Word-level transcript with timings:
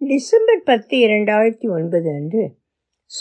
December 0.00 0.62
பத்து 0.62 0.96
இரண்டாயிரத்தி 0.98 1.70
ஒன்பது 1.70 2.10
அன்று 2.10 2.58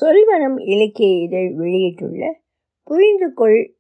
சொல்வனம் 0.02 0.62
இலக்கிய 0.62 1.24
இதழ் 1.24 1.54
வெளியிட்டுள்ள 1.54 2.42
புரிந்து 2.84 3.34
கொள் 3.34 3.78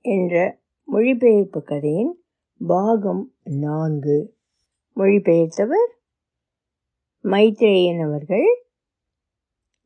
என்ற 0.00 0.60
மொழிபெயர்ப்பு 0.84 1.62
கதையின் 1.62 2.24
பாகம் 2.66 3.34
நான்கு. 3.42 4.36
மொழிபெயர்த்தவர் 4.96 5.90
மைத்ரேயன் 7.22 8.04
அவர்கள். 8.04 8.64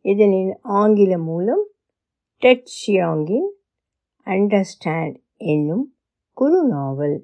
இதனின் 0.02 0.58
ஆங்கில 0.62 1.18
மூலம் 1.18 1.66
டெட் 2.38 2.70
ஷியாங்கின் 2.86 3.50
அண்டர்ஸ்டாண்ட் 4.24 5.16
என்னும் 5.36 5.96
குறுநாவல் 6.36 7.18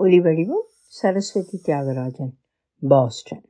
ஒலிவடிவம் 0.00 0.66
சரஸ்வதி 0.86 1.60
தியாகராஜன் 1.66 2.34
பாஸ்டன். 2.88 3.44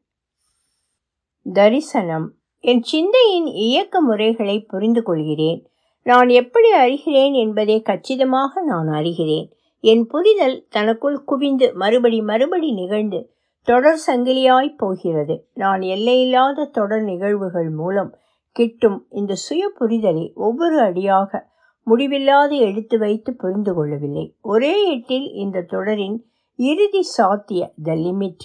தரிசனம். 1.47 2.27
என் 2.61 2.83
சிந்தையின் 2.83 3.47
இயக்க 3.47 4.01
முறைகளை 4.01 4.57
புரிந்து 4.61 5.03
கொள்கிறேன் 5.03 5.61
நான் 6.03 6.29
எப்படி 6.29 6.71
அறிகிறேன் 6.75 7.33
என்பதை 7.33 7.83
கச்சிதமாக 7.83 8.63
நான் 8.63 8.89
அறிகிறேன். 8.89 9.49
என் 9.81 10.07
புரிதல் 10.07 10.67
தனக்குள் 10.69 11.25
குவிந்து 11.25 11.73
மறுபடி 11.75 12.21
மறுபடி 12.21 12.73
நிகழ்ந்து 12.73 13.21
தொடர் 13.69 14.01
சங்கிலியாய் 14.07 14.77
போகிறது. 14.77 15.35
நான் 15.55 15.81
எல்லையில்லாத 15.81 16.69
தொடர் 16.71 17.03
நிகழ்வுகள் 17.03 17.71
மூலம் 17.71 18.11
கிட்டும் 18.53 19.07
இந்த 19.11 19.35
சுய 19.35 19.71
புரிதலை 19.79 20.33
ஒவ்வொரு 20.35 20.81
அடியாக 20.81 21.43
முடிவில்லாது 21.83 22.57
எடுத்து 22.59 22.99
வைத்து 22.99 23.35
புரிந்து 23.35 23.75
கொள்ளவில்லை 23.75 24.37
ஒரே 24.43 24.75
எட்டில் 24.87 25.33
இந்த 25.33 25.63
தொடரின் 25.63 26.17
இறுதி 26.59 27.03
சாத்திய 27.17 27.73
த 27.85 27.95
லிமிட் 27.95 28.45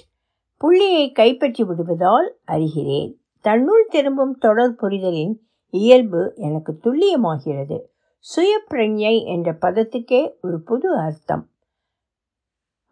புள்ளியை 0.62 1.12
கைப்பற்றி 1.12 1.64
விடுவதால் 1.64 2.28
அறிகிறேன். 2.48 3.12
தன்னுள் 3.46 3.86
திரும்பும் 3.90 4.38
தொடர் 4.38 4.76
புரிதலின் 4.76 5.34
இயல்பு 5.74 6.34
எனக்கு 6.36 6.72
துல்லியமாகிறது. 6.84 7.78
சுய 8.26 8.62
பிரஞ்ஞை 8.70 9.26
என்ற 9.26 9.58
பதத்துக்கே 9.62 10.22
ஒரு 10.42 10.62
புது 10.62 10.90
அர்த்தம். 10.98 11.50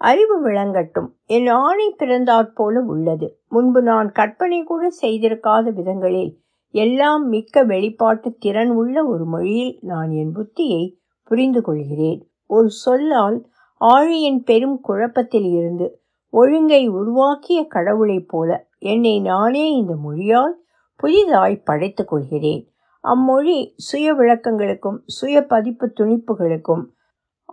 அறிவு 0.01 0.49
விளங்கட்டும். 0.49 1.09
என் 1.25 1.47
ஆணை 1.47 1.95
பிறந்தாற்போல 1.97 2.79
உள்ளது. 2.85 3.41
முன்பு 3.47 3.81
நான் 3.81 4.11
கற்பனை 4.11 4.63
கூட 4.63 4.87
செய்திருக்காத 5.01 5.71
விதங்களில் 5.73 6.33
எல்லாம் 6.73 7.27
மிக்க 7.27 7.63
வெளிப்பாட்டு 7.63 8.35
திறன் 8.39 8.69
உள்ள 8.69 9.05
ஒரு 9.05 9.25
மொழியில் 9.25 9.79
நான் 9.81 10.11
என் 10.11 10.33
புத்தியை 10.35 10.95
புரிந்து 11.23 11.61
கொள்கிறேன். 11.61 12.21
ஒரு 12.45 12.69
சொல்லால் 12.69 13.39
ஆழியின் 13.81 14.43
பெரும் 14.43 14.81
குழப்பத்தில் 14.81 15.49
இருந்து 15.51 15.87
ஒழுங்கை 16.29 16.87
உருவாக்கிய 16.87 17.65
கடவுளைப் 17.65 18.27
போல 18.27 18.69
என்னை 18.77 19.19
நானே 19.19 19.71
இந்த 19.71 19.95
மொழியால் 19.95 20.55
புதிதாய் 20.95 21.55
படைத்துக் 21.55 22.07
கொள்கிறேன். 22.07 22.71
அம்மொழி 22.99 23.73
சுய 23.77 24.13
விளக்கங்களுக்கும் 24.13 24.97
சுய 25.05 25.45
பதிப்பு 25.45 25.93
துணிப்புகளுக்கும் 25.99 26.83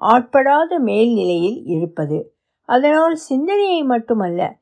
ஆட்படாத 0.00 0.78
மேல்நிலையில் 0.78 1.62
இருப்பது. 1.64 2.36
அதனால் 2.68 3.14
சிந்தனையை 3.14 3.82
மட்டுமல்ல 3.82 4.58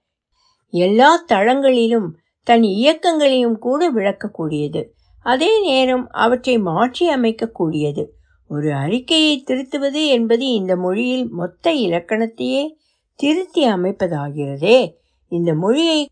எல்லா 0.69 1.25
தளங்களிலும் 1.33 2.09
தன் 2.43 2.63
இயக்கங்களையும் 2.63 3.59
கூட 3.59 3.93
விளக்கக்கூடியது. 3.93 4.83
அதே 5.23 5.61
நேரம் 5.61 6.09
அவற்றை 6.11 6.59
மாற்றி 6.59 7.09
அமைக்கக்கூடியது. 7.09 8.05
ஒரு 8.49 8.75
அறிக்கையை 8.75 9.45
திருத்துவது 9.47 10.07
என்பது 10.07 10.47
இந்த 10.47 10.77
மொழியில் 10.77 11.29
மொத்த 11.29 11.73
இலக்கணத்தையே 11.73 12.77
திருத்தி 13.17 13.69
அமைப்பதாகிறதே. 13.69 14.95
இந்த 15.29 15.55
மொழியை 15.55 16.09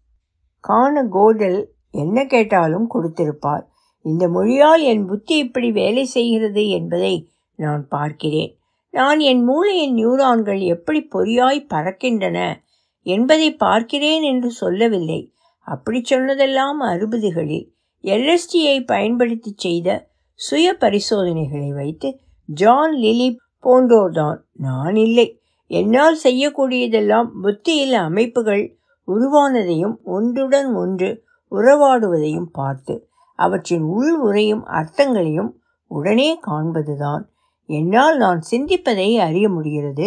காண 0.61 1.05
கோடல் 1.05 1.70
என்ன 1.91 2.27
கேட்டாலும் 2.27 2.91
கொடுத்திருப்பார். 2.95 3.62
இந்த 4.03 4.28
மொழியால் 4.28 4.83
என் 4.83 5.06
புத்தி 5.06 5.36
இப்படி 5.36 5.73
வேலை 5.73 6.05
செய்கிறது 6.05 6.69
என்பதை 6.69 7.30
நான் 7.56 7.89
பார்க்கிறேன். 7.89 8.57
நான் 8.91 9.20
என் 9.20 9.45
மூளையின் 9.45 9.95
நியூரான்கள் 9.95 10.61
எப்படி 10.61 11.08
பொறியாய் 11.14 11.67
பறக்கின்றன 11.74 12.55
என்பதை 13.02 13.55
பார்க்கிறேன் 13.55 14.23
என்று 14.23 14.51
சொல்லவில்லை. 14.51 15.33
அப்படி 15.58 16.05
சொன்னதெல்லாம் 16.05 16.83
அறுபதுகளில். 16.83 17.70
எல்எஸ்டியை 18.02 18.86
பயன்படுத்தி 18.86 19.55
செய்த 19.57 20.08
சுய 20.35 20.77
பரிசோதனைகளை 20.80 21.68
வைத்து 21.68 22.18
ஜான் 22.45 22.95
லிலி 22.96 23.36
போன்றோர்தான். 23.62 24.36
நான் 24.52 24.96
இல்லை. 24.96 25.42
என்னால் 25.72 26.18
செய்யக்கூடியதெல்லாம் 26.22 27.28
புத்தியில் 27.42 27.96
அமைப்புகள் 27.98 28.64
உருவானதையும் 29.08 29.94
ஒன்றுடன் 30.05 30.74
ஒன்று 30.74 31.24
உறவாடுவதையும் 31.52 32.50
பார்த்து 32.52 32.94
அவற்றின் 33.38 33.86
உள் 33.96 34.12
உரையும் 34.22 34.64
அர்த்தங்களையும் 34.70 35.50
உடனே 35.90 36.30
காண்பதுதான். 36.46 37.22
என்னால் 37.68 38.16
நான் 38.16 38.40
சிந்திப்பதை 38.50 39.08
அறிய 39.18 39.46
முடிகிறது. 39.48 40.06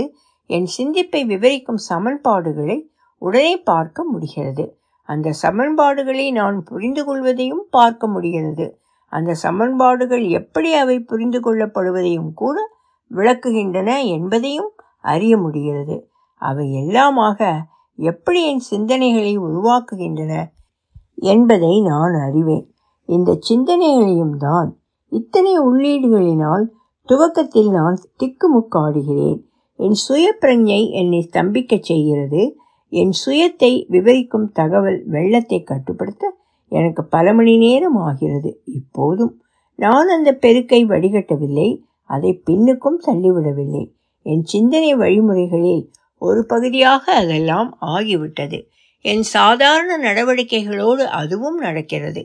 என் 0.49 0.65
சிந்திப்பை 0.65 1.21
விவரிக்கும் 1.25 1.81
சமன்பாடுகளை 1.89 2.77
உடனே 3.21 3.53
பார்க்க 3.61 4.03
முடிகிறது. 4.03 4.65
அந்த 5.09 5.33
சமன்பாடுகளை 5.41 6.31
நான் 6.31 6.57
புரிந்து 6.63 7.03
கொள்வதையும் 7.05 7.63
பார்க்க 7.69 8.07
முடிகிறது. 8.07 8.65
அந்த 9.13 9.31
சமன்பாடுகள் 9.43 10.25
எப்படி 10.29 10.73
அவை 10.73 10.97
புரிந்து 10.99 11.39
கொள்ளப்படுவதையும் 11.39 12.31
கூட 12.33 12.57
விளக்குகின்றன 13.11 13.89
என்பதையும் 14.07 14.71
அறிய 15.05 15.37
முடிகிறது. 15.37 16.09
அவை 16.35 16.73
எல்லாமாக 16.73 17.57
எப்படி 17.95 18.49
என் 18.49 18.61
சிந்தனைகளை 18.71 19.37
உருவாக்குகின்றன 19.37 20.45
என்பதை 21.15 21.81
நான் 21.81 22.13
அறிவேன். 22.13 22.73
இந்த 23.05 23.37
சிந்தனைகளையும் 23.49 24.37
தான் 24.37 24.77
இத்தனை 25.09 25.59
உள்ளீடுகளினால் 25.59 26.67
துவக்கத்தில் 27.05 27.69
நான் 27.69 27.97
திக்குமுக்காடுகிறேன். 28.19 29.41
என் 29.75 29.93
சுய 29.93 30.37
என்னை 30.41 31.29
ஸ்தம்பிக்கச் 31.33 31.81
செய்கிறது. 31.81 32.57
என் 32.87 33.11
சுயத்தை 33.25 33.85
விவரிக்கும் 33.87 34.51
தகவல் 34.51 35.03
வெள்ளத்தை 35.05 35.63
கட்டுப்படுத்த 35.63 36.35
எனக்கு 36.67 37.05
பல 37.05 37.33
மணி 37.33 37.57
நேரம் 37.57 37.95
ஆகிறது. 37.95 38.61
இப்போதும் 38.65 39.41
நான் 39.75 40.07
அந்த 40.07 40.37
பெருக்கை 40.41 40.85
வடிகட்டவில்லை. 40.85 41.81
அதை 42.03 42.41
பின்னுக்கும் 42.45 42.99
தள்ளிவிடவில்லை. 43.05 43.94
என் 44.25 44.43
சிந்தனை 44.43 44.91
வழிமுறைகளில் 44.95 45.83
ஒரு 46.21 46.41
பகுதியாக 46.45 47.13
அதெல்லாம் 47.13 47.69
ஆகிவிட்டது. 47.87 48.59
என் 49.05 49.25
சாதாரண 49.27 49.91
நடவடிக்கைகளோடு 49.99 51.03
அதுவும் 51.13 51.57
நடக்கிறது. 51.57 52.21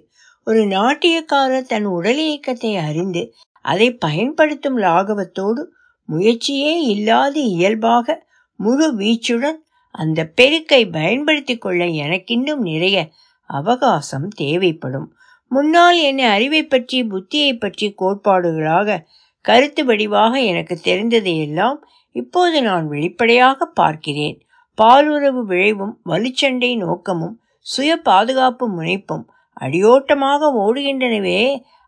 ஒரு 0.47 0.63
நாட்டியக்காரர் 0.67 1.71
தன் 1.73 1.89
உடல் 1.89 2.21
இயக்கத்தை 2.27 2.73
அறிந்து 2.77 3.23
அதை 3.65 3.89
பயன்படுத்தும் 3.97 4.79
லாகவத்தோடு 4.79 5.63
முயற்சியே 6.09 6.73
இல்லாத 6.85 7.37
இயல்பாக 7.55 8.17
முழு 8.61 8.87
வீச்சுடன் 8.97 9.59
அந்த 9.95 10.21
பெருக்கை 10.37 10.83
பயன்படுத்தி 10.91 11.55
கொள்ள 11.57 11.85
எனக்கின்னும் 12.05 12.63
நிறைய 12.63 12.99
அவகாசம் 13.51 14.29
தேவைப்படும். 14.37 15.09
முன்னால் 15.51 15.99
என்னை 15.99 16.27
அறிவை 16.27 16.63
பற்றி 16.65 16.99
புத்தியை 17.05 17.53
பற்றி 17.59 17.87
கோட்பாடுகளாக 17.99 18.99
கருத்து 19.45 19.83
வடிவாக 19.85 20.33
எனக்கு 20.47 20.75
தெரிந்ததையெல்லாம் 20.85 21.79
இப்போது 22.17 22.63
நான் 22.63 22.87
வெளிப்படையாக 22.89 23.67
பார்க்கிறேன். 23.67 24.37
பாலுறவு 24.79 25.43
விளைவும் 25.43 25.95
வலுச்சண்டை 26.05 26.71
நோக்கமும் 26.77 27.37
சுய 27.67 27.97
பாதுகாப்பு 27.97 28.69
முனைப்பும் 28.69 29.25
அடியோட்டமாக 29.61 30.51
ஓடுகின்றனவே. 30.65 31.41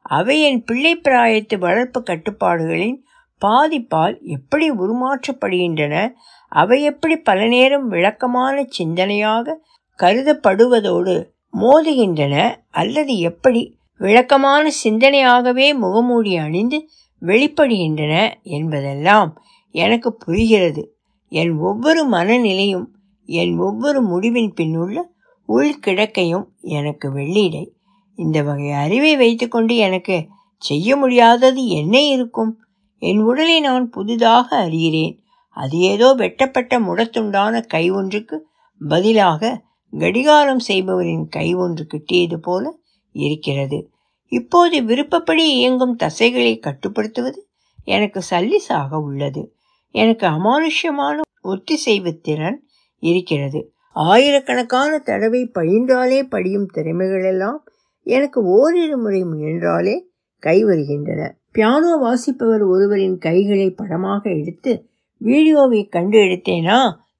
அவை 0.02 0.36
என் 0.40 0.64
பிள்ளை 0.64 1.00
பிராயத்து 1.04 1.56
வளர்ப்பு 1.58 2.02
கட்டுப்பாடுகளின் 2.10 2.98
பாதிப்பால் 3.42 4.16
எப்படி 4.26 4.66
உருமாற்றப்படுகின்றன? 4.70 5.94
அவை 6.52 6.82
எப்படி 6.82 7.16
பல 7.16 7.46
நேரம் 7.46 7.86
விளக்கமான 7.88 8.64
சிந்தனையாக 8.78 9.56
கருதப்படுவதோடு 9.98 11.14
மோதுகின்றன? 11.54 12.34
அல்லது 12.70 13.14
எப்படி 13.30 13.62
விளக்கமான 14.00 14.70
சிந்தனையாகவே 14.84 15.66
முகமூடி 15.74 16.36
அணிந்து 16.36 16.78
வெளிப்படுகின்றன 17.22 18.32
என்பதெல்லாம் 18.42 19.42
எனக்கு 19.70 20.14
புரிகிறது. 20.14 20.96
என் 21.28 21.56
ஒவ்வொரு 21.56 22.08
மனநிலையும் 22.08 22.86
என் 23.24 23.58
ஒவ்வொரு 23.58 24.02
முடிவின் 24.02 24.54
பின்னுள்ள 24.56 25.02
உள்கிடக்கையும் 25.48 26.44
எனக்கு 26.60 27.14
வெள்ளீடை 27.14 27.68
இந்த 28.14 28.42
வகை 28.42 28.70
அறிவை 28.70 29.16
வைத்துக்கொண்டு 29.16 29.76
எனக்கு 29.76 30.28
செய்ய 30.56 30.96
முடியாதது 30.96 31.66
என்ன 31.66 32.02
இருக்கும்? 32.02 32.64
என் 32.98 33.20
உடலை 33.20 33.60
நான் 33.60 33.90
புதிதாக 33.90 34.68
அறிகிறேன். 34.68 35.20
அது 35.48 35.78
ஏதோ 35.78 36.14
வெட்டப்பட்ட 36.14 36.80
முடத்துண்டான 36.80 37.66
கை 37.66 37.90
ஒன்றுக்கு 37.90 38.46
பதிலாக 38.88 39.64
கடிகாரம் 39.98 40.60
செய்பவரின் 40.68 41.28
கை 41.28 41.54
ஒன்று 41.54 41.86
கிட்டியது 41.86 42.36
போல 42.36 42.78
இருக்கிறது. 43.12 43.91
இப்போது 44.32 44.76
விருப்பப்படி 44.84 45.44
இயங்கும் 45.56 45.96
தசைகளை 46.02 46.52
கட்டுப்படுத்துவது 46.58 47.40
எனக்கு 47.86 48.20
சல்லிசாக 48.30 49.00
உள்ளது. 49.00 49.42
எனக்கு 49.94 50.26
அமானுஷ்யமான 50.26 51.16
ஒத்திசைவு 51.42 52.12
திறன் 52.20 52.58
இருக்கிறது. 53.02 53.60
ஆயிரக்கணக்கான 53.96 54.98
தடவை 54.98 55.42
பயின்றாலே 55.54 56.20
படியும் 56.24 56.68
திறமைகளெல்லாம் 56.74 57.58
எனக்கு 58.06 58.38
ஓரிரு 58.52 58.96
முறை 58.98 59.22
முயன்றாலே 59.24 59.96
கைவருகின்றன 60.42 61.22
பியானோ 61.52 61.90
வாசிப்பவர் 62.02 62.64
ஒருவரின் 62.64 63.18
கைகளை 63.18 63.68
படமாக 63.70 64.22
எடுத்து 64.40 64.72
வீடியோவை 65.20 65.80
கண்டு 65.88 66.18
எடுத்தேனா? 66.18 66.78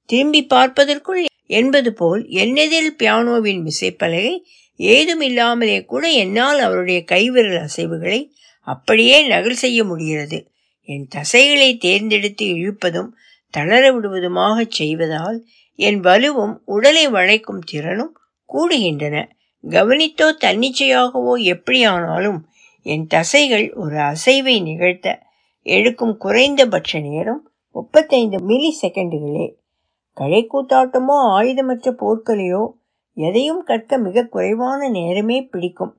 திரும்பி 0.09 0.41
பார்ப்பதற்குள் 0.47 1.21
என்பது 1.51 1.91
போல் 1.93 2.23
என்னெதில் 2.41 2.91
பியானோவின் 2.99 3.61
விசைப்பலகை 3.69 4.35
ஏதும் 4.77 5.21
இல்லாமலே 5.21 5.85
கூட 5.85 6.09
என்னால் 6.09 6.59
அவருடைய 6.59 7.05
கைவிரல் 7.05 7.61
அசைவுகளை 7.61 8.21
அப்படியே 8.61 9.27
நகல் 9.27 9.53
செய்ய 9.53 9.85
முடிகிறது. 9.85 10.39
என் 10.89 11.09
தசைகளை 11.15 11.79
தேர்ந்தெடுத்து 11.79 12.47
இழுப்பதும் 12.47 13.11
தளர 13.51 13.93
விடுவதுமாக 13.93 14.65
செய்வதால் 14.69 15.39
என் 15.79 16.01
வலுவும் 16.01 16.55
உடலை 16.65 17.09
வளைக்கும் 17.09 17.63
திறனும் 17.71 18.15
கூடுகின்றன. 18.49 19.17
கவனித்தோ 19.65 20.29
தன்னிச்சையாகவோ 20.45 21.35
எப்படியானாலும் 21.45 22.41
என் 22.87 23.07
தசைகள் 23.07 23.73
ஒரு 23.75 23.97
அசைவை 23.97 24.63
நிகழ்த்த 24.63 25.09
எடுக்கும் 25.67 26.17
குறைந்தபட்ச 26.17 27.01
நேரம் 27.01 27.43
முப்பத்தைந்து 27.75 28.39
மில்லி 28.47 28.73
செகண்டுகளே. 28.83 29.47
கழைக்கூத்தாட்டமோ 30.17 31.17
ஆயுதமற்ற 31.37 31.91
போர்க்கலையோ 31.99 32.63
எதையும் 33.17 33.63
கற்க 33.63 33.99
மிக 33.99 34.25
குறைவான 34.25 34.89
நேரமே 34.89 35.43
பிடிக்கும். 35.43 35.93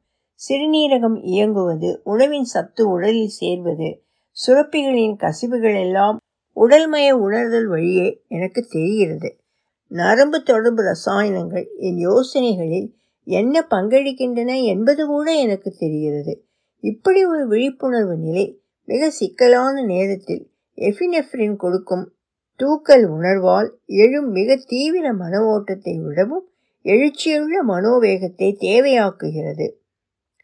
சிறுநீரகம் 0.49 1.17
இயங்குவது 1.23 2.01
உணவின் 2.03 2.43
சத்து 2.43 2.89
உடலில் 2.89 3.33
சேர்வது 3.39 3.89
சுரப்பிகளின் 4.37 5.15
கசிவுகள் 5.15 5.75
எல்லாம் 5.75 6.17
உடல்மய 6.57 7.11
உணர்தல் 7.11 7.67
வழியே 7.67 8.23
எனக்கு 8.27 8.65
தெரிகிறது. 8.69 9.37
நரம்பு 9.87 10.43
தொடர்பு 10.43 10.83
ரசாயனங்கள் 10.83 11.65
என் 11.77 11.97
யோசனைகளில் 11.97 12.89
என்ன 13.27 13.65
பங்களிக்கின்றன 13.69 14.63
என்பது 14.63 15.05
கூட 15.05 15.33
எனக்கு 15.33 15.75
தெரிகிறது. 15.79 16.33
இப்படி 16.83 17.25
ஒரு 17.25 17.47
விழிப்புணர்வு 17.47 18.15
நிலை 18.17 18.45
மிக 18.87 19.09
சிக்கலான 19.09 19.83
நேரத்தில் 19.83 20.51
எஃபினெஃப்ரின் 20.77 21.55
கொடுக்கும் 21.55 22.13
தூக்கல் 22.59 23.05
உணர்வால் 23.09 23.69
எழும் 23.85 24.29
மிக 24.29 24.55
தீவிர 24.65 25.13
மன 25.13 25.39
ஓட்டத்தை 25.43 25.99
விடவும் 25.99 26.47
எழுச்சியுள்ள 26.85 27.55
மனோவேகத்தை 27.67 28.49
தேவையாக்குகிறது. 28.59 29.67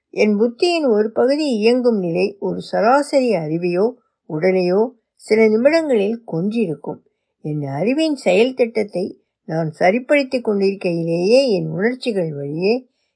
என் 0.10 0.36
புத்தியின் 0.38 0.88
ஒரு 0.88 1.12
பகுதி 1.12 1.48
இயங்கும் 1.60 2.00
நிலை 2.00 2.38
ஒரு 2.40 2.60
சராசரி 2.62 3.32
அறிவையோ 3.36 3.86
உடலையோ 4.30 4.82
சில 5.16 5.48
நிமிடங்களில் 5.48 6.24
கொன்றிருக்கும். 6.26 7.02
என் 7.42 7.64
அறிவின் 7.64 8.16
செயல் 8.16 8.54
திட்டத்தை 8.54 9.06
நான் 9.44 9.70
சரிப்படுத்திக் 9.72 10.44
கொண்டிருக்கையிலேயே 10.44 11.42
என் 11.50 11.68
உணர்ச்சிகள் 11.68 12.32
வழியே 12.34 12.74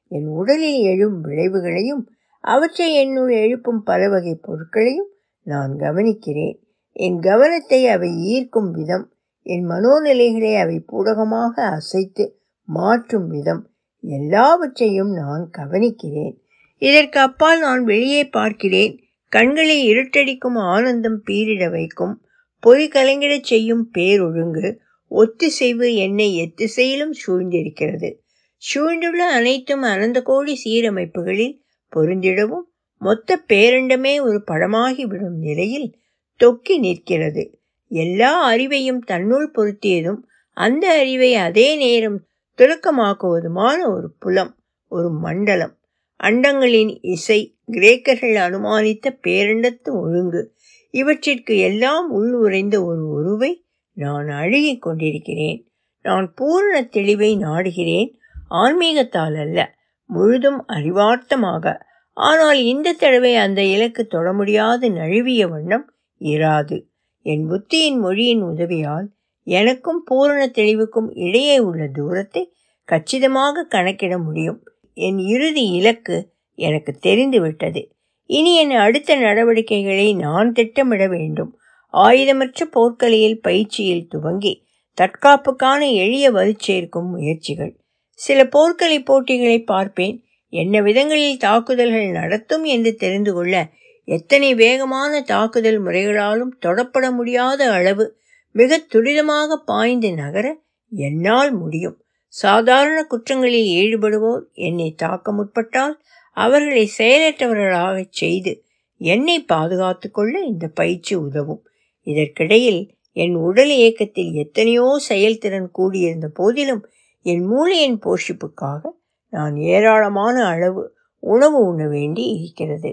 என் 0.07 0.27
உடலில் 0.27 0.81
எழும் 0.83 1.17
விளைவுகளையும் 1.21 2.03
அவற்றை 2.39 2.87
என்னுள் 2.95 3.33
எழுப்பும் 3.33 3.81
பல 3.83 4.09
வகை 4.09 4.35
பொருட்களையும் 4.35 5.09
நான் 5.47 5.73
கவனிக்கிறேன். 5.75 6.57
என் 6.95 7.19
கவனத்தை 7.19 7.87
அவை 7.87 8.09
ஈர்க்கும் 8.33 8.71
விதம் 8.71 9.05
என் 9.45 9.65
மனோநிலைகளை 9.69 10.53
அவை 10.55 10.77
பூடகமாக 10.91 11.55
அசைத்து 11.77 12.25
மாற்றும் 12.65 13.27
விதம் 13.27 13.69
எல்லாவற்றையும் 14.01 15.09
நான் 15.09 15.49
கவனிக்கிறேன். 15.57 16.35
இதற்கு 16.77 17.19
அப்பால் 17.19 17.59
நான் 17.59 17.83
வெளியே 17.83 18.27
பார்க்கிறேன். 18.27 19.03
கண்களை 19.29 19.89
இருட்டடிக்கும் 19.89 20.55
ஆனந்தம் 20.55 21.23
பீரிட 21.25 21.69
வைக்கும். 21.71 22.25
பொய் 22.59 22.87
கலங்கிடச் 22.87 23.43
செய்யும் 23.43 23.91
பேரொழுங்கு 23.97 24.77
ஒத்திசைவு 25.07 25.95
என்னை 25.95 26.35
எத்திசையிலும் 26.35 27.13
சூழ்ந்திருக்கிறது. 27.27 28.15
சூழ்ந்துள்ள 28.57 29.31
அனைத்தும் 29.31 29.81
அனந்த 29.81 30.21
கோடி 30.21 30.61
சீரமைப்புகளில் 30.65 31.61
பொருந்திடவும் 31.95 32.67
மொத்த 32.97 33.43
பேரண்டமே 33.47 34.21
ஒரு 34.21 34.43
படமாகி 34.51 35.05
விடும் 35.05 35.37
நிலையில் 35.37 35.99
தொக்கி 36.39 36.79
நிற்கிறது. 36.79 37.61
எல்லா 37.87 38.53
அறிவையும் 38.53 38.99
தன்னுள் 38.99 39.51
பொருத்தியதும் 39.51 40.21
அந்த 40.51 40.99
அறிவை 40.99 41.35
அதே 41.35 41.75
நேரம் 41.75 42.25
துலக்கமாக்குவதுமான 42.57 43.77
ஒரு 43.85 44.13
புலம் 44.19 44.55
ஒரு 44.87 45.09
மண்டலம். 45.09 45.77
அண்டங்களின் 46.23 46.97
இசை 47.01 47.57
கிரேக்கர்கள் 47.71 48.35
அனுமானித்த 48.35 49.19
பேரண்டத்து 49.23 49.89
ஒழுங்கு. 49.89 50.55
இவற்றிற்கு 50.89 51.57
எல்லாம் 51.57 52.11
உள் 52.11 52.33
உறைந்த 52.33 52.83
ஒரு 52.83 53.07
உருவை 53.07 53.65
நான் 53.93 54.27
அழுகிக் 54.27 54.81
கொண்டிருக்கிறேன். 54.81 55.67
நான் 56.01 56.33
பூரண 56.35 56.81
தெளிவை 56.81 57.37
நாடுகிறேன். 57.37 58.13
ஆன்மீகத்தால் 58.49 59.39
அல்ல 59.39 59.75
முழுதும் 60.05 60.67
அறிவார்த்தமாக. 60.67 61.79
ஆனால் 62.13 62.57
இந்த 62.57 62.93
தடவை 62.93 63.35
அந்த 63.35 63.63
இலக்கு 63.63 64.05
தொட 64.05 64.33
முடியாது 64.33 64.89
நழுவிய 64.89 65.49
வண்ணம் 65.49 65.93
இராது. 66.19 66.85
என் 67.21 67.49
புத்தியின் 67.49 67.97
மொழியின் 67.97 68.41
உதவியால் 68.41 69.09
எனக்கும் 69.43 70.03
பூரண 70.05 70.47
தெளிவுக்கும் 70.47 71.09
இடையே 71.13 71.59
உள்ள 71.59 71.87
தூரத்தை 71.87 72.53
கச்சிதமாக 72.83 73.63
கணக்கிட 73.63 74.17
முடியும். 74.17 74.63
என் 74.93 75.17
இறுதி 75.17 75.65
இலக்கு 75.69 76.31
எனக்கு 76.55 76.91
தெரிந்துவிட்டது. 76.99 77.91
இனி 78.25 78.55
என் 78.55 78.71
அடுத்த 78.71 79.15
நடவடிக்கைகளை 79.15 80.13
நான் 80.13 80.51
திட்டமிட 80.51 81.07
வேண்டும். 81.07 81.57
ஆயுதமற்ற 81.93 82.65
போர்க்கலையில் 82.71 83.41
பயிற்சியில் 83.41 84.07
துவங்கி 84.07 84.53
தற்காப்புக்கான 85.01 85.93
எளிய 85.93 86.31
வலுச்சேர்க்கும் 86.31 87.09
முயற்சிகள். 87.09 87.77
சில 88.11 88.43
போர்க்கலை 88.43 88.99
போட்டிகளை 89.03 89.59
பார்ப்பேன். 89.63 90.23
என்ன 90.49 90.81
விதங்களில் 90.81 91.37
தாக்குதல்கள் 91.37 92.09
நடத்தும் 92.09 92.63
என்று 92.63 92.95
தெரிந்து 92.95 93.33
கொள்ள 93.33 93.71
எத்தனை 94.03 94.55
வேகமான 94.55 95.21
தாக்குதல் 95.21 95.79
முறைகளாலும் 95.83 96.53
தொடப்பட 96.61 97.11
முடியாத 97.11 97.71
அளவு 97.71 98.05
மிக 98.55 98.77
துரிதமாக 98.93 99.55
பாய்ந்து 99.65 100.13
நகர 100.13 100.47
என்னால் 100.91 101.51
முடியும். 101.53 101.97
சாதாரண 102.27 103.07
குற்றங்களில் 103.09 103.69
ஈடுபடுவோர் 103.81 104.43
என்னை 104.53 104.93
தாக்க 104.93 105.33
முற்பட்டால் 105.33 105.95
அவர்களை 106.37 106.91
செயலற்றவர்களாகச் 106.97 108.17
செய்து 108.21 108.63
என்னை 108.97 109.43
பாதுகாத்து 109.43 110.11
கொள்ள 110.11 110.39
இந்த 110.39 110.67
பயிற்சி 110.67 111.15
உதவும். 111.15 111.61
இதற்கிடையில் 112.07 112.81
என் 113.11 113.35
உடல் 113.35 113.69
இயக்கத்தில் 113.69 114.31
எத்தனையோ 114.33 114.99
செயல்திறன் 115.09 115.69
கூடியிருந்த 115.71 116.27
போதிலும் 116.27 116.83
என் 117.25 117.43
மூளையின் 117.45 117.99
போஷிப்புக்காக 117.99 118.81
நான் 119.29 119.55
ஏராளமான 119.55 120.45
அளவு 120.45 120.81
உணவு 121.19 121.59
உண்ண 121.65 121.87
வேண்டி 121.87 122.23
இருக்கிறது. 122.39 122.91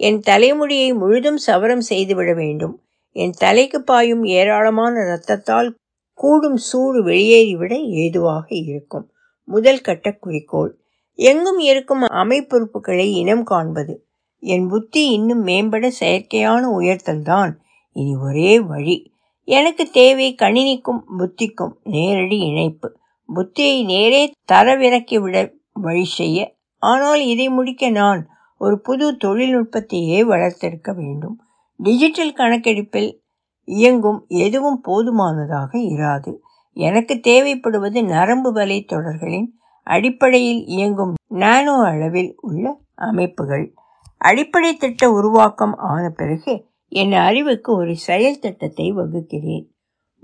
என் 0.00 0.20
தலைமுடியை 0.20 0.92
முழுதும் 0.92 1.38
சவரம் 1.46 1.80
செய்துவிட 1.80 2.34
வேண்டும். 2.34 2.74
என் 3.12 3.30
தலைக்கு 3.30 3.82
பாயும் 3.82 4.24
ஏராளமான 4.24 4.98
இரத்தத்தால் 5.00 5.74
கூடும் 6.14 6.56
சூடு 6.56 7.04
வெளியேறிவிட 7.04 7.86
ஏதுவாக 7.88 8.46
இருக்கும். 8.48 9.10
முதல் 9.44 9.80
கட்ட 9.80 10.12
குறிக்கோள். 10.12 10.78
எங்கும் 11.14 11.58
இருக்கும் 11.58 12.02
அமைப்புறுப்புகளை 12.02 13.12
இனம் 13.12 13.44
காண்பது. 13.44 14.06
என் 14.38 14.68
புத்தி 14.68 15.10
இன்னும் 15.10 15.46
மேம்பட 15.46 15.90
செயற்கையான 16.00 16.60
உயர்த்தல்தான் 16.78 17.52
இனி 17.92 18.16
ஒரே 18.16 18.60
வழி. 18.60 19.12
எனக்கு 19.44 19.90
தேவை 19.90 20.34
கணினிக்கும் 20.38 21.02
புத்திக்கும் 21.18 21.72
நேரடி 21.82 22.38
இணைப்பு. 22.38 22.96
புத்தியை 23.34 23.84
நேரே 23.84 24.32
தரவிறக்கிவிட 24.52 25.52
வழி 25.72 26.04
செய்ய. 26.04 26.54
ஆனால் 26.78 27.20
இதை 27.20 27.48
முடிக்க 27.48 27.90
நான் 27.90 28.28
ஒரு 28.58 28.80
புது 28.80 29.12
தொழில்நுட்பத்தையே 29.12 30.20
வளர்த்தெடுக்க 30.22 30.94
வேண்டும். 30.94 31.40
டிஜிட்டல் 31.82 32.32
கணக்கெடுப்பில் 32.32 33.22
இயங்கும் 33.64 34.24
எதுவும் 34.28 34.80
போதுமானதாக 34.80 35.78
இராது. 35.78 36.36
எனக்கு 36.72 37.14
தேவைப்படுவது 37.14 38.04
நரம்பு 38.04 38.52
வலை 38.52 38.84
தொடர்களின் 38.84 39.48
அடிப்படையில் 39.82 40.66
இயங்கும் 40.66 41.14
நானோ 41.28 41.72
அளவில் 41.72 42.34
உள்ள 42.40 42.80
அமைப்புகள். 42.94 43.74
அடிப்படை 44.16 44.76
திட்ட 44.76 45.10
உருவாக்கம் 45.10 45.74
ஆன 45.74 46.08
பிறகு 46.08 46.64
என் 46.88 47.12
அறிவுக்கு 47.12 47.76
ஒரு 47.76 47.96
செயல் 47.96 48.38
திட்டத்தை 48.38 48.92
வகுக்கிறேன். 48.92 49.66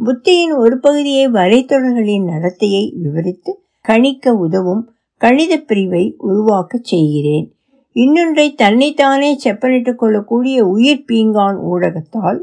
புத்தியின் 0.04 0.56
ஒரு 0.56 0.80
பகுதியை 0.80 1.28
வலைத்தொடர்களின் 1.28 2.26
நடத்தையை 2.26 2.98
விவரித்து 3.02 3.62
கணிக்க 3.80 4.32
உதவும் 4.32 4.90
கணித 5.16 5.56
பிரிவை 5.56 6.16
உருவாக்கச் 6.18 6.84
செய்கிறேன். 6.84 7.55
இன்னொன்றை 7.96 8.54
தன்னைத்தானே 8.54 9.38
செப்பனிட்டுக் 9.44 9.94
கொள்ளக்கூடிய 9.94 10.66
உயிர் 10.66 11.04
பீங்கான் 11.08 11.58
ஊடகத்தால் 11.72 12.40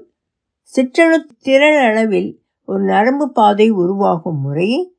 சிற்றணு 0.73 1.17
திரளவில் 1.43 2.37
ஒரு 2.65 2.83
நரம்பு 2.83 3.31
பாதை 3.31 3.69
உருவாகும் 3.69 4.41
முறையை 4.41 4.95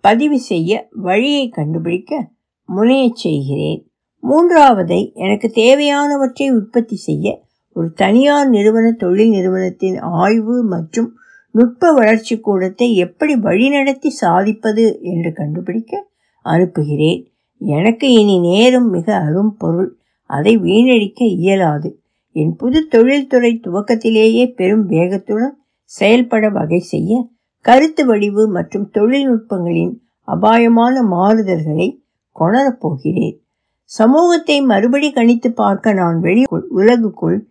பதிவு 0.00 0.38
செய்ய 0.38 0.88
வழியை 0.90 1.48
கண்டுபிடிக்க 1.48 2.30
முனையச் 2.76 3.14
செய்கிறேன். 3.14 3.90
மூன்றாவதை 4.22 5.12
எனக்கு 5.14 5.50
தேவையானவற்றை 5.54 6.50
உற்பத்தி 6.50 6.96
செய்ய 6.96 7.44
ஒரு 7.72 7.92
தனியார் 7.92 8.48
நிறுவன 8.48 8.92
தொழில் 8.92 9.30
நிறுவனத்தின் 9.30 9.98
ஆய்வு 9.98 10.62
மற்றும் 10.62 11.16
நுட்ப 11.50 11.92
வளர்ச்சி 11.92 12.40
கூடத்தை 12.40 12.94
எப்படி 12.94 13.34
வழிநடத்தி 13.34 14.06
சாதிப்பது 14.06 14.98
என்று 15.02 15.32
கண்டுபிடிக்க 15.32 16.08
அனுப்புகிறேன். 16.42 17.31
எனக்கு 17.64 18.12
இனி 18.12 18.40
நேரம் 18.40 18.88
மிக 18.90 19.16
அரும் 19.16 19.56
பொருள். 19.56 19.96
அதை 20.26 20.58
வீணடிக்க 20.58 21.24
இயலாது. 21.24 22.00
என் 22.32 22.56
புது 22.56 22.88
தொழில்துறை 22.88 23.60
துவக்கத்திலேயே 23.62 24.54
பெரும் 24.54 24.88
வேகத்துடன் 24.88 25.56
செயல்பட 25.84 26.48
வகை 26.48 26.78
செய்ய 26.78 27.28
கருத்து 27.60 28.06
வடிவு 28.06 28.48
மற்றும் 28.48 28.90
தொழில்நுட்பங்களின் 28.94 29.92
அபாயமான 30.24 31.02
மாறுதல்களை 31.02 32.00
கொணரப்போகிறேன் 32.40 33.40
சமூகத்தை 33.84 34.62
மறுபடி 34.62 35.12
கணித்து 35.12 35.48
பார்க்க 35.48 35.92
நான் 35.92 36.20
வெளி 36.20 36.44
உலகுக்குள் 36.68 37.46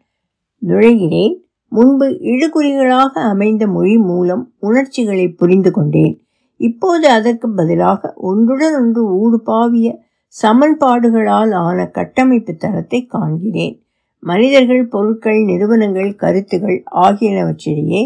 நுழைகிறேன். 0.68 1.36
முன்பு 1.68 2.10
இழுகுறிகளாக 2.10 3.14
அமைந்த 3.34 3.68
மொழி 3.68 3.98
மூலம் 3.98 4.54
உணர்ச்சிகளை 4.60 5.28
புரிந்து 5.28 5.72
கொண்டேன். 5.72 6.22
இப்போது 6.68 7.06
அதற்கு 7.10 7.48
பதிலாக 7.50 8.14
ஒன்றுடன் 8.30 8.76
ஒன்று 8.76 9.02
ஊடுபாவிய 9.22 9.88
சமன்பாடுகளால் 10.36 11.54
ஆன 11.60 11.86
கட்டமைப்பு 11.88 12.54
தரத்தை 12.56 13.00
காண்கிறேன். 13.14 13.76
மனிதர்கள் 14.24 14.84
பொருட்கள் 14.86 15.40
நிறுவனங்கள் 15.44 16.12
கருத்துகள் 16.16 16.78
ஆகியனவற்றிடையே 16.96 18.02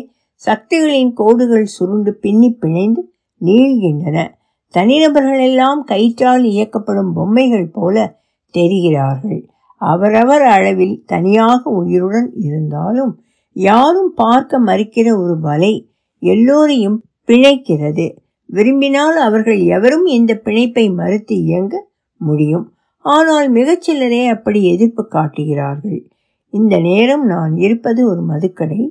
சக்திகளின் 0.48 1.14
கோடுகள் 1.14 1.66
சுருண்டு 1.76 2.12
பின்னி 2.14 2.50
பிணைந்து 2.62 3.02
நீள்கின்றன. 3.42 4.20
தனிநபர்களெல்லாம் 4.74 5.82
கயிற்றால் 5.86 6.46
இயக்கப்படும் 6.54 7.12
பொம்மைகள் 7.14 7.70
போல 7.74 8.06
தெரிகிறார்கள். 8.54 9.42
அவரவர் 9.82 10.46
அளவில் 10.56 10.98
தனியாக 11.06 11.70
உயிருடன் 11.70 12.30
இருந்தாலும் 12.40 13.14
யாரும் 13.56 14.12
பார்க்க 14.16 14.60
மறுக்கிற 14.60 15.08
ஒரு 15.24 15.36
வலை 15.40 15.74
எல்லோரையும் 16.24 17.00
பிணைக்கிறது. 17.28 18.08
விரும்பினால் 18.46 19.16
அவர்கள் 19.16 19.60
எவரும் 19.60 20.06
இந்த 20.06 20.42
பிணைப்பை 20.46 20.94
மறுத்து 20.94 21.44
இயங்க 21.44 21.88
முடியும். 22.18 22.74
ஆனால் 23.00 23.54
மிகச்சிலரே 23.54 24.28
அப்படி 24.28 24.72
எதிர்ப்பு 24.72 25.08
காட்டுகிறார்கள். 25.08 26.10
இந்த 26.50 26.80
நேரம் 26.80 27.26
நான் 27.26 27.58
இருப்பது 27.58 28.08
ஒரு 28.08 28.22
மதுக்கடை. 28.30 28.90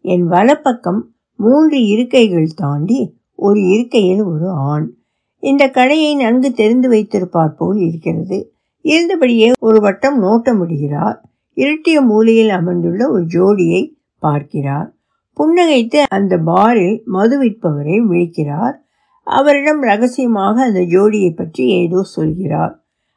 என் 0.00 0.26
வலப்பக்கம் 0.26 1.14
மூன்று 1.36 1.78
இருக்கைகள் 1.78 2.48
தாண்டி 2.54 3.16
ஒரு 3.34 3.68
இருக்கையில் 3.68 4.22
ஒரு 4.22 4.50
ஆண். 4.50 4.94
இந்த 5.38 5.68
கடையை 5.68 6.16
நன்கு 6.16 6.52
தெரிந்து 6.52 6.88
வைத்திருப்பார் 6.88 7.54
போல் 7.54 7.76
இருக்கிறது. 7.76 8.52
இருந்தபடியே 8.84 9.52
ஒரு 9.58 9.80
வட்டம் 9.80 10.22
நோட்ட 10.22 10.56
முடிகிறார் 10.56 11.22
இருட்டிய 11.54 12.00
மூலையில் 12.00 12.48
அமர்ந்துள்ள 12.48 13.08
ஒரு 13.10 13.24
ஜோடியை 13.24 13.94
பார்க்கிறார். 14.18 14.94
புன்னகைத்து 15.36 16.02
அந்த 16.08 16.38
பாரில் 16.38 17.02
மது 17.04 17.42
விற்பவரை 17.42 17.98
விழிக்கிறார். 18.06 18.81
அவரிடம் 19.26 19.82
ரகசியமாக 19.82 20.62
அந்த 20.64 20.80
ஜோடியை 20.80 21.30
பற்றி 21.30 21.64
ஏதோ 21.66 22.02
சொல்கிறார். 22.02 22.74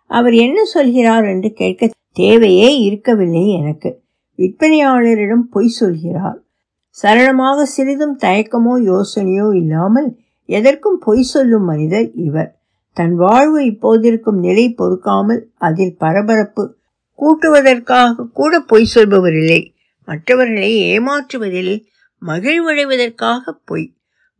அவர் 0.10 0.34
என்ன 0.34 0.66
சொல்கிறார் 0.66 1.26
என்று 1.26 1.54
கேட்க 1.54 1.90
தேவையே 2.12 2.78
இருக்கவில்லை 2.78 3.50
எனக்கு. 3.50 4.04
விற்பனையாளரிடம் 4.40 5.46
பொய் 5.52 5.68
சொல்கிறார். 5.68 6.40
சரளமாக 6.90 7.66
சிறிதும் 7.66 8.18
தயக்கமோ 8.22 8.74
யோசனையோ 8.86 9.56
இல்லாமல் 9.56 10.18
எதற்கும் 10.50 11.00
பொய் 11.00 11.22
சொல்லும் 11.22 11.64
மனிதர் 11.64 12.12
இவர். 12.14 12.52
தன் 12.94 13.16
வாழ்வு 13.16 13.60
இப்போதிருக்கும் 13.66 14.40
நிலை 14.40 14.66
பொறுக்காமல் 14.70 15.42
அதில் 15.58 15.96
பரபரப்பு. 15.98 16.64
கூட்டுவதற்காக 17.20 18.28
கூட 18.34 18.60
பொய் 18.60 18.86
சொல்பவர் 18.86 19.34
இல்லை. 19.34 19.76
மற்றவர்களை 20.08 20.72
ஏமாற்றுவதில் 20.94 21.74
மகிழ்வடைவதற்காக 22.22 23.54
பொய். 23.66 23.88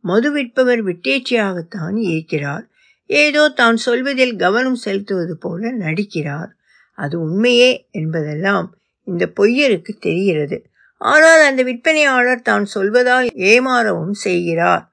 மது 0.06 0.28
விற்பவர் 0.32 0.82
விட்டேச்சியாகத்தான் 0.82 1.96
இருக்கிறார். 2.06 2.64
ஏதோ 3.10 3.42
தான் 3.50 3.76
சொல்வதில் 3.76 4.34
கவனம் 4.36 4.80
செலுத்துவது 4.84 5.34
போல 5.38 5.70
நடிக்கிறார். 5.76 6.50
அது 6.98 7.14
உண்மையே 7.20 7.70
என்பதெல்லாம் 7.90 8.68
இந்த 9.06 9.24
பொய்யருக்கு 9.36 9.92
தெரிகிறது. 9.98 10.58
ஆனால் 11.00 11.42
அந்த 11.48 11.60
விற்பனையாளர் 11.62 12.42
தான் 12.42 12.66
சொல்வதால் 12.74 13.26
ஏமாறவும் 13.46 14.16
செய்கிறார் 14.18 14.84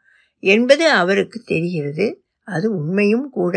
என்பது 0.44 0.86
அவருக்கு 0.92 1.40
தெரிகிறது. 1.44 2.08
அது 2.48 2.68
உண்மையும் 2.74 3.28
கூட. 3.30 3.56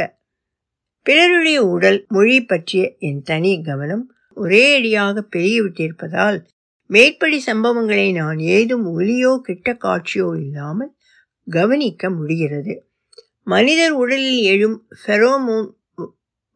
பிறருடைய 1.07 1.59
உடல் 1.67 1.99
மொழி 2.09 2.37
பற்றிய 2.43 2.85
என் 2.99 3.23
தனி 3.23 3.53
கவனம் 3.63 4.05
ஒரே 4.37 4.65
அடியாக 4.77 5.23
பெருகிவிட்டிருப்பதால் 5.35 6.39
மேற்படி 6.91 7.39
சம்பவங்களை 7.47 8.09
நான் 8.13 8.39
ஏதும் 8.49 8.85
ஒலியோ 8.95 9.33
கிட்ட 9.43 9.69
காட்சியோ 9.85 10.29
இல்லாமல் 10.41 10.93
கவனிக்க 11.47 12.11
முடிகிறது. 12.11 12.75
மனிதர் 13.45 13.93
உடலில் 13.93 14.43
எழும் 14.43 14.89
ஃபெரோமோன் 15.01 15.69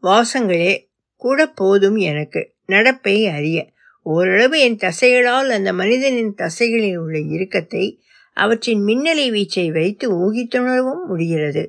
வாசங்களே 0.02 0.72
கூட 1.16 1.46
போதும் 1.46 1.96
எனக்கு. 1.96 2.54
நடப்பை 2.66 3.26
அறிய. 3.28 3.58
ஓரளவு 4.06 4.60
என் 4.60 4.76
தசைகளால் 4.76 5.48
அந்த 5.48 5.72
மனிதனின் 5.72 6.34
தசைகளில் 6.38 6.96
உள்ள 6.96 7.18
இறுக்கத்தை 7.18 7.84
அவற்றின் 8.36 8.84
மின்னலை 8.84 9.26
வீச்சை 9.30 9.72
வைத்து 9.72 10.06
ஊகித்துணரவும் 10.16 11.06
முடிகிறது. 11.06 11.62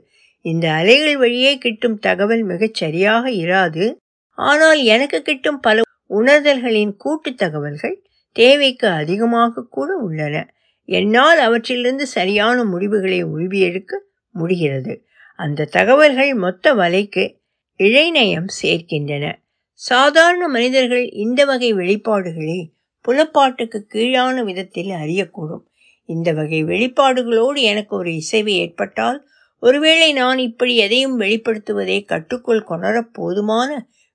இந்த 0.46 0.72
அலைகள் 0.72 1.18
வழியே 1.18 1.58
கிட்டும் 1.58 2.00
தகவல் 2.00 2.44
மிகச் 2.44 2.74
சரியாக 2.74 3.30
இராது. 3.32 3.86
ஆனால் 4.38 4.84
எனக்கு 4.84 5.22
கிட்டும் 5.22 5.60
பல 5.60 5.82
உணர்தல்களின் 6.10 6.96
கூட்டு 6.96 7.34
தகவல்கள் 7.34 7.96
தேவைக்கு 8.36 8.88
அதிகமாக 8.88 9.66
கூட 9.70 9.96
உள்ளன. 9.96 10.36
என்னால் 10.92 11.40
அவற்றிலிருந்து 11.40 12.06
சரியான 12.08 12.64
முடிவுகளை 12.64 13.20
உருவியெடுக்க 13.26 13.94
முடிகிறது. 14.34 14.94
அந்த 15.36 15.70
தகவல்கள் 15.72 16.32
மொத்த 16.34 16.74
வலைக்கு 16.74 17.24
இழைநயம் 17.80 18.50
சேர்க்கின்றன. 18.62 19.26
சாதாரண 19.80 20.48
மனிதர்கள் 20.48 21.06
இந்த 21.10 21.46
வகை 21.46 21.70
வெளிப்பாடுகளை 21.74 22.60
புலப்பாட்டுக்கு 23.06 23.80
கீழான 23.88 24.44
விதத்தில் 24.44 24.92
அறியக்கூடும். 25.04 25.66
இந்த 26.06 26.30
வகை 26.32 26.60
வெளிப்பாடுகளோடு 26.64 27.60
எனக்கு 27.62 27.94
ஒரு 27.96 28.12
இசைவு 28.16 28.54
ஏற்பட்டால் 28.54 29.20
ஒருவேளை 29.64 30.14
நான் 30.14 30.40
இப்படி 30.40 30.74
எதையும் 30.76 31.20
வெளிப்படுத்துவதை 31.20 31.98
கட்டுக்குள் 32.06 32.68
கொணர 32.70 32.96
போதுமான 33.14 33.70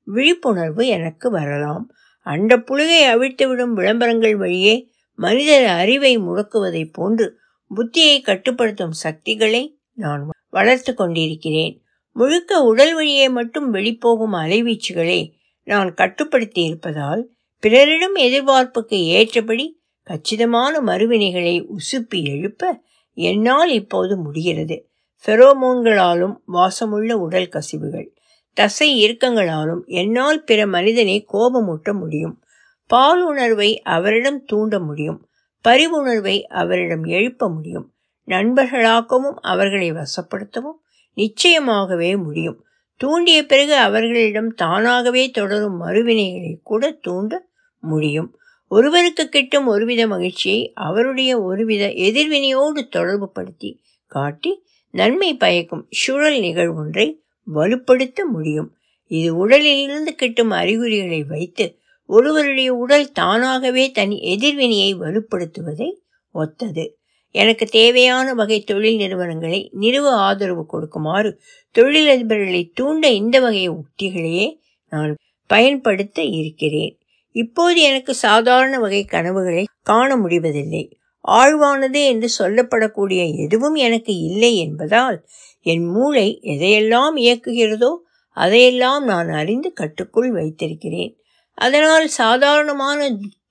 விழிப்புணர்வு 0.07 0.85
எனக்கு 0.87 1.31
வரலாம். 1.31 1.85
அண்ட 2.27 2.57
புழுகை 2.59 3.01
அவிழ்த்துவிடும் 3.15 3.73
விளம்பரங்கள் 3.73 4.37
வழியே 4.37 4.75
மனிதர் 5.17 5.65
அறிவை 5.65 6.19
முடக்குவதைப் 6.19 6.93
போன்று 6.93 7.39
புத்தியை 7.71 8.23
கட்டுப்படுத்தும் 8.23 8.93
சக்திகளை 8.93 9.79
நான் 9.93 10.31
வளர்த்து 10.49 10.95
கொண்டிருக்கிறேன். 10.95 11.83
முழுக்க 12.17 12.63
உடல் 12.63 12.95
வழியே 12.95 13.29
மட்டும் 13.29 13.75
வெளிப்போகும் 13.75 14.35
அலைவீச்சுகளை 14.35 15.33
நான் 15.63 15.95
கட்டுப்படுத்தி 15.95 16.63
இருப்பதால் 16.63 17.23
பிறரிடம் 17.63 18.17
எதிர்பார்ப்புக்கு 18.17 18.99
ஏற்றபடி 19.19 19.67
கச்சிதமான 20.03 20.81
மறுவினைகளை 20.81 21.67
உசுப்பி 21.69 22.29
எழுப்ப 22.29 22.83
என்னால் 23.13 23.73
இப்போது 23.73 24.17
முடிகிறது. 24.17 24.77
ஃபெரோமோன்களாலும் 25.25 26.37
வாசமுள்ள 26.53 27.13
உடல் 27.13 27.49
கசிவுகள் 27.49 28.09
தசை 28.57 28.89
இறுக்கங்களாலும் 29.05 29.85
என்னால் 29.87 30.45
பிற 30.45 30.67
மனிதனை 30.67 31.27
கோபமூட்ட 31.33 31.93
முடியும். 31.93 32.43
பால் 32.87 33.23
உணர்வை 33.23 33.83
அவரிடம் 33.83 34.45
தூண்ட 34.45 34.79
முடியும். 34.79 35.29
பரிவுணர்வை 35.61 36.47
அவரிடம் 36.47 37.05
எழுப்ப 37.05 37.49
முடியும். 37.51 37.93
நண்பர்களாக்கவும் 38.27 39.35
அவர்களை 39.41 39.93
வசப்படுத்தவும் 39.93 40.79
நிச்சயமாகவே 41.17 42.23
முடியும். 42.23 42.65
தூண்டிய 42.97 43.47
பிறகு 43.47 43.77
அவர்களிடம் 43.77 44.55
தானாகவே 44.55 45.31
தொடரும் 45.31 45.83
மறுவினைகளை 45.83 46.59
கூட 46.63 46.91
தூண்ட 46.91 47.47
முடியும். 47.81 48.39
ஒருவருக்கு 48.69 49.29
கிட்டும் 49.29 49.67
ஒருவித 49.67 50.07
மகிழ்ச்சியை 50.07 50.73
அவருடைய 50.75 51.43
ஒருவித 51.43 51.87
எதிர்வினையோடு 51.87 52.89
தொடர்பு 52.89 53.29
படுத்தி 53.29 53.81
காட்டி 54.07 54.65
நன்மை 54.91 55.37
பயக்கும் 55.37 55.87
சுழல் 55.91 56.41
நிகழ்வொன்றை 56.41 57.23
வலுப்படுத்த 57.55 58.25
முடியும். 58.31 58.77
இது 59.07 59.37
உடலிலிருந்து 59.37 60.15
கிட்டும் 60.15 60.51
அறிகுறிகளை 60.51 61.23
வைத்து 61.23 61.79
ஒருவருடைய 62.07 62.75
உடல் 62.75 63.13
தானாகவே 63.13 63.91
தன் 63.91 64.11
எதிர்வினையை 64.11 64.95
வலுப்படுத்துவதை 64.95 65.91
ஒத்தது. 66.33 66.99
எனக்கு 67.31 67.67
தேவையான 67.67 68.35
வகை 68.35 68.61
தொழில் 68.61 68.97
நிறுவனங்களை 68.97 69.71
நிறுவ 69.73 70.11
ஆதரவு 70.11 70.67
கொடுக்குமாறு 70.67 71.41
தொழிலதிபர்களை 71.79 72.71
தூண்ட 72.75 73.09
இந்த 73.09 73.41
வகை 73.41 73.71
உத்திகளையே 73.71 74.59
நான் 74.89 75.17
பயன்படுத்த 75.47 76.23
இருக்கிறேன். 76.23 76.99
இப்போது 77.33 77.81
எனக்கு 77.81 78.15
சாதாரண 78.15 78.79
வகை 78.79 79.05
கனவுகளை 79.05 79.65
காண 79.83 80.17
முடிவதில்லை. 80.17 80.99
ஆழ்வானது 81.29 82.07
என்று 82.07 82.29
சொல்லப்படக்கூடிய 82.39 83.37
எதுவும் 83.37 83.75
எனக்கு 83.75 84.17
இல்லை 84.17 84.57
என்பதால் 84.57 85.27
என் 85.63 85.85
மூளை 85.85 86.41
எதையெல்லாம் 86.43 87.17
இயக்குகிறதோ 87.17 87.91
அதையெல்லாம் 88.37 89.05
நான் 89.05 89.29
அறிந்து 89.29 89.73
கட்டுக்குள் 89.73 90.33
வைத்திருக்கிறேன். 90.33 91.19
அதனால் 91.59 92.07
சாதாரணமான 92.09 93.01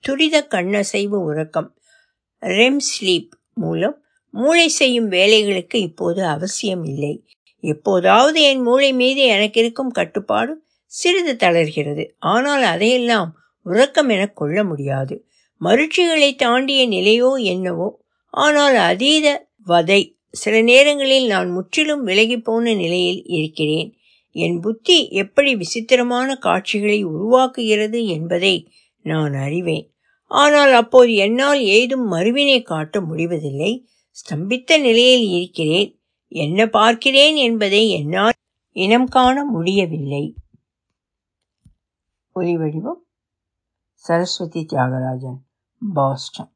துரித 0.00 0.36
கண்ணசைவு 0.46 1.18
உறக்கம் 1.22 1.70
ரெம் 2.42 2.80
ஸ்லீப் 2.90 3.32
மூலம் 3.54 3.96
மூளை 4.34 4.68
செய்யும் 4.68 5.10
வேலைகளுக்கு 5.10 5.78
இப்போது 5.80 6.20
அவசியம் 6.26 6.84
இல்லை. 6.84 7.14
எப்போதாவது 7.64 8.38
என் 8.42 8.62
மூளை 8.62 8.90
மீது 8.92 9.22
எனக்கு 9.26 9.60
இருக்கும் 9.60 9.90
கட்டுப்பாடு 9.90 10.52
சிறிது 10.92 11.32
தளர்கிறது. 11.36 12.04
ஆனால் 12.18 12.62
அதையெல்லாம் 12.62 13.30
உறக்கம் 13.66 14.08
என 14.08 14.26
கொள்ள 14.30 14.58
முடியாது. 14.64 15.14
மருட்சிகளை 15.60 16.30
தாண்டிய 16.34 16.82
நிலையோ 16.88 17.30
என்னவோ 17.44 17.88
ஆனால் 18.34 18.76
அதீத 18.90 19.26
வதை. 19.64 20.00
சில 20.34 20.54
நேரங்களில் 20.60 21.26
நான் 21.26 21.50
முற்றிலும் 21.50 22.02
விலகி 22.02 22.38
போன 22.38 22.74
நிலையில் 22.74 23.22
இருக்கிறேன். 23.38 23.90
என் 24.36 24.60
புத்தி 24.60 24.96
எப்படி 25.08 25.56
விசித்திரமான 25.56 26.36
காட்சிகளை 26.36 27.06
உருவாக்குகிறது 27.06 28.00
என்பதை 28.06 28.54
நான் 29.02 29.34
அறிவேன். 29.34 29.86
ஆனால் 30.30 30.72
அப்போது 30.72 31.14
என்னால் 31.14 31.60
ஏதும் 31.60 32.06
மறுவினை 32.12 32.62
காட்ட 32.62 33.00
முடிவதில்லை. 33.00 33.88
ஸ்தம்பித்த 34.16 34.80
நிலையில் 34.80 35.26
இருக்கிறேன். 35.28 35.90
என்ன 36.32 36.66
பார்க்கிறேன் 36.66 37.36
என்பதை 37.36 37.82
என்னால் 37.90 38.36
இனம் 38.76 39.08
காண 39.08 39.44
முடியவில்லை. 39.44 40.24
ஒலி 42.32 42.56
வடிவம் 42.56 43.02
சரஸ்வதி 43.94 44.62
தியாகராஜன் 44.72 45.40
பாஸ்டன். 45.94 46.52